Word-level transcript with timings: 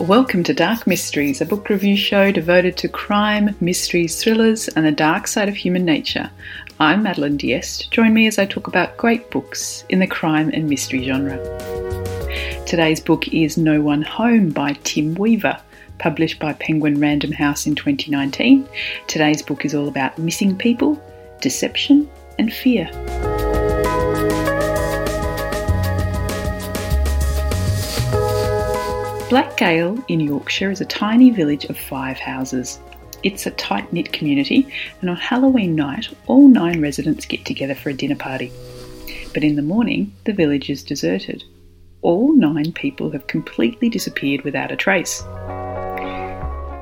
Welcome 0.00 0.42
to 0.44 0.52
Dark 0.52 0.86
Mysteries, 0.86 1.40
a 1.40 1.46
book 1.46 1.70
review 1.70 1.96
show 1.96 2.30
devoted 2.30 2.76
to 2.76 2.88
crime, 2.88 3.56
mysteries, 3.60 4.22
thrillers, 4.22 4.68
and 4.68 4.84
the 4.84 4.92
dark 4.92 5.26
side 5.26 5.48
of 5.48 5.56
human 5.56 5.86
nature. 5.86 6.30
I'm 6.78 7.02
Madeline 7.02 7.38
Diest. 7.38 7.90
Join 7.90 8.12
me 8.12 8.26
as 8.26 8.38
I 8.38 8.44
talk 8.44 8.66
about 8.66 8.98
great 8.98 9.30
books 9.30 9.86
in 9.88 9.98
the 9.98 10.06
crime 10.06 10.50
and 10.52 10.68
mystery 10.68 11.02
genre. 11.02 11.38
Today's 12.66 13.00
book 13.00 13.28
is 13.28 13.56
No 13.56 13.80
One 13.80 14.02
Home 14.02 14.50
by 14.50 14.74
Tim 14.84 15.14
Weaver, 15.14 15.58
published 15.98 16.38
by 16.38 16.52
Penguin 16.52 17.00
Random 17.00 17.32
House 17.32 17.66
in 17.66 17.74
2019. 17.74 18.68
Today's 19.06 19.40
book 19.40 19.64
is 19.64 19.74
all 19.74 19.88
about 19.88 20.18
missing 20.18 20.58
people, 20.58 21.02
deception, 21.40 22.06
and 22.38 22.52
fear. 22.52 22.86
Black 29.36 29.58
Gale 29.58 30.02
in 30.08 30.20
Yorkshire 30.20 30.70
is 30.70 30.80
a 30.80 30.86
tiny 30.86 31.28
village 31.28 31.66
of 31.66 31.76
five 31.76 32.18
houses. 32.18 32.80
It's 33.22 33.44
a 33.44 33.50
tight 33.50 33.92
knit 33.92 34.10
community, 34.10 34.66
and 35.02 35.10
on 35.10 35.16
Halloween 35.16 35.74
night, 35.74 36.08
all 36.26 36.48
nine 36.48 36.80
residents 36.80 37.26
get 37.26 37.44
together 37.44 37.74
for 37.74 37.90
a 37.90 37.92
dinner 37.92 38.16
party. 38.16 38.50
But 39.34 39.44
in 39.44 39.56
the 39.56 39.60
morning, 39.60 40.14
the 40.24 40.32
village 40.32 40.70
is 40.70 40.82
deserted. 40.82 41.44
All 42.00 42.34
nine 42.34 42.72
people 42.72 43.10
have 43.10 43.26
completely 43.26 43.90
disappeared 43.90 44.40
without 44.40 44.72
a 44.72 44.76
trace. 44.76 45.22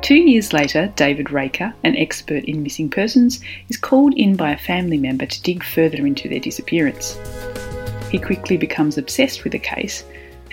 Two 0.03 0.15
years 0.15 0.53
later, 0.53 0.93
David 0.95 1.33
Raker, 1.33 1.75
an 1.83 1.97
expert 1.97 2.45
in 2.45 2.63
missing 2.63 2.89
persons, 2.89 3.41
is 3.69 3.77
called 3.77 4.15
in 4.15 4.37
by 4.37 4.53
a 4.53 4.57
family 4.57 4.99
member 4.99 5.27
to 5.27 5.43
dig 5.43 5.65
further 5.65 6.07
into 6.07 6.29
their 6.29 6.39
disappearance. 6.39 7.19
He 8.13 8.19
quickly 8.21 8.57
becomes 8.57 8.97
obsessed 8.97 9.43
with 9.43 9.55
the 9.55 9.59
case 9.59 10.05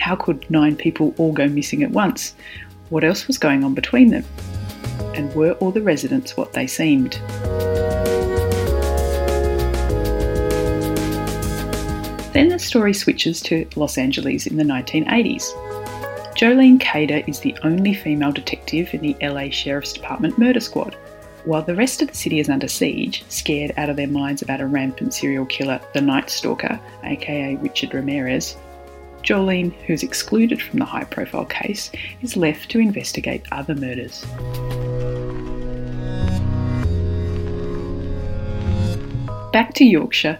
how 0.02 0.16
could 0.16 0.50
nine 0.50 0.74
people 0.74 1.14
all 1.16 1.32
go 1.32 1.46
missing 1.46 1.84
at 1.84 1.90
once? 1.92 2.34
What 2.90 3.04
else 3.04 3.28
was 3.28 3.38
going 3.38 3.62
on 3.62 3.72
between 3.72 4.10
them? 4.10 4.24
And 5.14 5.32
were 5.32 5.52
all 5.52 5.70
the 5.70 5.80
residents 5.80 6.36
what 6.36 6.54
they 6.54 6.66
seemed? 6.66 7.12
Then 12.32 12.48
the 12.48 12.58
story 12.58 12.92
switches 12.92 13.40
to 13.42 13.68
Los 13.76 13.96
Angeles 13.96 14.48
in 14.48 14.56
the 14.56 14.64
1980s. 14.64 15.44
Jolene 16.34 16.80
Cader 16.80 17.22
is 17.28 17.38
the 17.38 17.56
only 17.62 17.94
female 17.94 18.32
detective 18.32 18.92
in 18.92 19.02
the 19.02 19.16
LA 19.22 19.50
Sheriff's 19.50 19.92
Department 19.92 20.36
murder 20.36 20.58
squad. 20.58 20.96
While 21.44 21.62
the 21.62 21.76
rest 21.76 22.02
of 22.02 22.08
the 22.08 22.14
city 22.16 22.40
is 22.40 22.48
under 22.48 22.68
siege, 22.68 23.24
scared 23.28 23.72
out 23.76 23.88
of 23.88 23.96
their 23.96 24.08
minds 24.08 24.42
about 24.42 24.60
a 24.60 24.66
rampant 24.66 25.14
serial 25.14 25.46
killer, 25.46 25.80
the 25.94 26.00
Night 26.00 26.28
Stalker, 26.28 26.80
aka 27.04 27.54
Richard 27.56 27.94
Ramirez, 27.94 28.56
Jolene, 29.22 29.72
who's 29.86 30.02
excluded 30.02 30.60
from 30.60 30.78
the 30.78 30.84
high 30.84 31.04
profile 31.04 31.44
case, 31.44 31.90
is 32.22 32.36
left 32.36 32.70
to 32.70 32.78
investigate 32.78 33.44
other 33.52 33.74
murders. 33.74 34.24
Back 39.52 39.74
to 39.74 39.84
Yorkshire, 39.84 40.38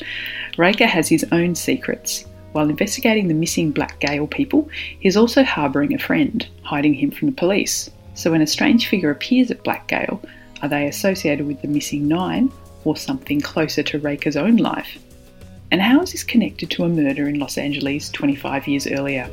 Raker 0.56 0.86
has 0.86 1.08
his 1.08 1.26
own 1.32 1.54
secrets. 1.54 2.24
While 2.52 2.70
investigating 2.70 3.28
the 3.28 3.34
missing 3.34 3.70
Black 3.70 3.98
Gale 4.00 4.26
people, 4.26 4.68
he's 5.00 5.16
also 5.16 5.42
harbouring 5.42 5.94
a 5.94 5.98
friend, 5.98 6.46
hiding 6.62 6.94
him 6.94 7.10
from 7.10 7.28
the 7.28 7.34
police. 7.34 7.90
So 8.14 8.30
when 8.30 8.42
a 8.42 8.46
strange 8.46 8.88
figure 8.88 9.10
appears 9.10 9.50
at 9.50 9.64
Black 9.64 9.86
Gale, 9.88 10.20
are 10.62 10.68
they 10.68 10.86
associated 10.86 11.46
with 11.46 11.62
the 11.62 11.68
missing 11.68 12.08
nine 12.08 12.52
or 12.84 12.96
something 12.96 13.40
closer 13.40 13.82
to 13.82 13.98
Raker's 13.98 14.36
own 14.36 14.56
life? 14.56 14.98
And 15.72 15.80
how 15.80 16.02
is 16.02 16.12
this 16.12 16.22
connected 16.22 16.70
to 16.72 16.84
a 16.84 16.88
murder 16.90 17.26
in 17.26 17.38
Los 17.38 17.56
Angeles 17.56 18.10
25 18.10 18.68
years 18.68 18.86
earlier? 18.86 19.26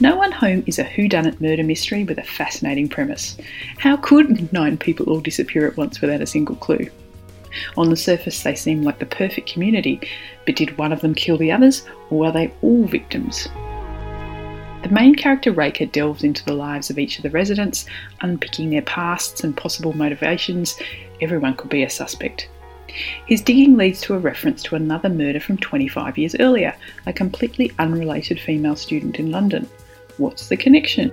No 0.00 0.16
One 0.16 0.32
Home 0.32 0.64
is 0.66 0.80
a 0.80 0.84
whodunit 0.84 1.40
murder 1.40 1.62
mystery 1.62 2.02
with 2.02 2.18
a 2.18 2.24
fascinating 2.24 2.88
premise. 2.88 3.36
How 3.78 3.96
could 3.98 4.52
nine 4.52 4.76
people 4.76 5.08
all 5.08 5.20
disappear 5.20 5.64
at 5.68 5.76
once 5.76 6.00
without 6.00 6.22
a 6.22 6.26
single 6.26 6.56
clue? 6.56 6.90
On 7.76 7.88
the 7.88 7.96
surface, 7.96 8.42
they 8.42 8.56
seem 8.56 8.82
like 8.82 8.98
the 8.98 9.06
perfect 9.06 9.52
community, 9.52 10.00
but 10.44 10.56
did 10.56 10.76
one 10.76 10.92
of 10.92 11.02
them 11.02 11.14
kill 11.14 11.38
the 11.38 11.52
others, 11.52 11.86
or 12.10 12.18
were 12.18 12.32
they 12.32 12.52
all 12.62 12.84
victims? 12.86 13.46
Main 14.92 15.14
character 15.14 15.52
Raker 15.52 15.86
delves 15.86 16.22
into 16.22 16.44
the 16.44 16.52
lives 16.52 16.90
of 16.90 16.98
each 16.98 17.16
of 17.16 17.22
the 17.22 17.30
residents, 17.30 17.86
unpicking 18.20 18.68
their 18.68 18.82
pasts 18.82 19.42
and 19.42 19.56
possible 19.56 19.94
motivations. 19.94 20.78
Everyone 21.22 21.56
could 21.56 21.70
be 21.70 21.82
a 21.82 21.88
suspect. 21.88 22.50
His 23.24 23.40
digging 23.40 23.78
leads 23.78 24.02
to 24.02 24.12
a 24.12 24.18
reference 24.18 24.62
to 24.64 24.74
another 24.74 25.08
murder 25.08 25.40
from 25.40 25.56
25 25.56 26.18
years 26.18 26.36
earlier, 26.38 26.74
a 27.06 27.12
completely 27.14 27.72
unrelated 27.78 28.38
female 28.38 28.76
student 28.76 29.18
in 29.18 29.30
London. 29.30 29.66
What's 30.18 30.48
the 30.48 30.58
connection? 30.58 31.08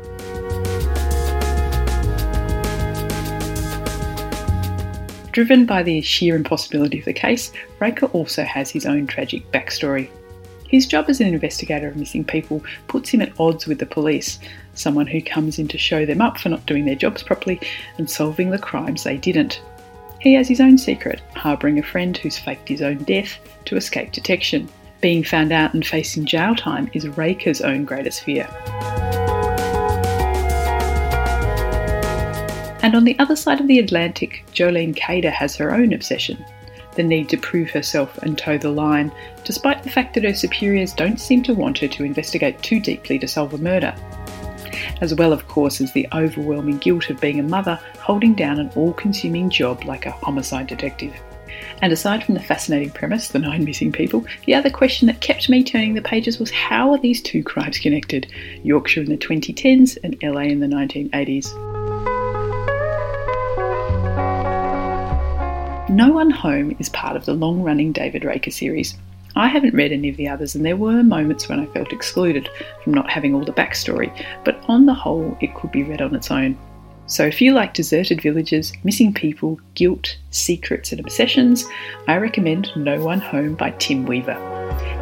Driven 5.31 5.65
by 5.65 5.83
the 5.83 6.01
sheer 6.01 6.35
impossibility 6.35 6.99
of 6.99 7.05
the 7.05 7.13
case, 7.13 7.53
Raker 7.79 8.07
also 8.07 8.43
has 8.43 8.69
his 8.69 8.85
own 8.85 9.07
tragic 9.07 9.49
backstory. 9.53 10.09
His 10.69 10.85
job 10.85 11.05
as 11.09 11.19
an 11.19 11.33
investigator 11.33 11.87
of 11.87 11.95
missing 11.95 12.23
people 12.23 12.63
puts 12.87 13.09
him 13.09 13.21
at 13.21 13.37
odds 13.39 13.65
with 13.65 13.79
the 13.79 13.87
police, 13.87 14.37
someone 14.75 15.07
who 15.07 15.19
comes 15.19 15.57
in 15.57 15.67
to 15.69 15.79
show 15.79 16.05
them 16.05 16.21
up 16.21 16.37
for 16.37 16.49
not 16.49 16.65
doing 16.67 16.85
their 16.85 16.93
jobs 16.93 17.23
properly 17.23 17.59
and 17.97 18.07
solving 18.07 18.51
the 18.51 18.59
crimes 18.59 19.03
they 19.03 19.17
didn't. 19.17 19.63
He 20.19 20.35
has 20.35 20.47
his 20.47 20.61
own 20.61 20.77
secret, 20.77 21.21
harbouring 21.35 21.79
a 21.79 21.83
friend 21.83 22.15
who's 22.15 22.37
faked 22.37 22.69
his 22.69 22.83
own 22.83 22.99
death 22.99 23.39
to 23.65 23.77
escape 23.77 24.11
detection. 24.11 24.69
Being 25.01 25.23
found 25.23 25.51
out 25.51 25.73
and 25.73 25.83
facing 25.83 26.25
jail 26.25 26.53
time 26.53 26.91
is 26.93 27.07
Raker's 27.07 27.61
own 27.61 27.83
greatest 27.83 28.23
fear. 28.23 28.47
And 32.83 32.95
on 32.95 33.05
the 33.05 33.17
other 33.17 33.35
side 33.35 33.59
of 33.59 33.67
the 33.67 33.79
Atlantic, 33.79 34.45
Jolene 34.53 34.95
Cader 34.95 35.31
has 35.31 35.55
her 35.55 35.73
own 35.73 35.93
obsession 35.93 36.45
the 36.95 37.03
need 37.03 37.29
to 37.29 37.37
prove 37.37 37.69
herself 37.69 38.17
and 38.19 38.37
toe 38.37 38.57
the 38.57 38.69
line, 38.69 39.11
despite 39.43 39.83
the 39.83 39.89
fact 39.89 40.13
that 40.13 40.23
her 40.23 40.33
superiors 40.33 40.93
don't 40.93 41.19
seem 41.19 41.43
to 41.43 41.53
want 41.53 41.77
her 41.79 41.87
to 41.87 42.03
investigate 42.03 42.61
too 42.61 42.79
deeply 42.79 43.19
to 43.19 43.27
solve 43.27 43.53
a 43.53 43.57
murder. 43.57 43.95
As 45.01 45.15
well, 45.15 45.33
of 45.33 45.47
course, 45.47 45.81
as 45.81 45.93
the 45.93 46.07
overwhelming 46.13 46.77
guilt 46.77 47.09
of 47.09 47.21
being 47.21 47.39
a 47.39 47.43
mother 47.43 47.79
holding 47.99 48.33
down 48.33 48.59
an 48.59 48.69
all 48.75 48.93
consuming 48.93 49.49
job 49.49 49.83
like 49.85 50.05
a 50.05 50.11
homicide 50.11 50.67
detective. 50.67 51.13
And 51.81 51.93
aside 51.93 52.23
from 52.23 52.35
the 52.35 52.41
fascinating 52.41 52.91
premise, 52.91 53.29
the 53.29 53.39
nine 53.39 53.63
missing 53.63 53.91
people, 53.91 54.25
the 54.45 54.55
other 54.55 54.69
question 54.69 55.07
that 55.07 55.21
kept 55.21 55.49
me 55.49 55.63
turning 55.63 55.93
the 55.93 56.01
pages 56.01 56.39
was 56.39 56.51
how 56.51 56.91
are 56.91 56.97
these 56.97 57.21
two 57.21 57.43
crimes 57.43 57.79
connected? 57.79 58.27
Yorkshire 58.63 59.01
in 59.01 59.09
the 59.09 59.17
2010s 59.17 59.97
and 60.03 60.17
LA 60.21 60.41
in 60.41 60.59
the 60.59 60.67
1980s. 60.67 61.68
No 65.99 66.13
One 66.13 66.29
Home 66.29 66.77
is 66.79 66.87
part 66.87 67.17
of 67.17 67.25
the 67.25 67.33
long 67.33 67.61
running 67.61 67.91
David 67.91 68.23
Raker 68.23 68.51
series. 68.51 68.97
I 69.35 69.49
haven't 69.49 69.73
read 69.73 69.91
any 69.91 70.07
of 70.07 70.15
the 70.15 70.29
others, 70.29 70.55
and 70.55 70.65
there 70.65 70.77
were 70.77 71.03
moments 71.03 71.49
when 71.49 71.59
I 71.59 71.65
felt 71.65 71.91
excluded 71.91 72.47
from 72.81 72.93
not 72.93 73.09
having 73.09 73.35
all 73.35 73.43
the 73.43 73.51
backstory, 73.51 74.09
but 74.45 74.63
on 74.69 74.85
the 74.85 74.93
whole, 74.93 75.37
it 75.41 75.53
could 75.55 75.73
be 75.73 75.83
read 75.83 76.01
on 76.01 76.15
its 76.15 76.31
own. 76.31 76.57
So 77.07 77.25
if 77.25 77.41
you 77.41 77.51
like 77.51 77.73
deserted 77.73 78.21
villages, 78.21 78.71
missing 78.85 79.13
people, 79.13 79.59
guilt, 79.73 80.15
secrets, 80.31 80.93
and 80.93 81.01
obsessions, 81.01 81.65
I 82.07 82.15
recommend 82.15 82.71
No 82.77 83.03
One 83.03 83.19
Home 83.19 83.55
by 83.55 83.71
Tim 83.71 84.05
Weaver. 84.05 84.58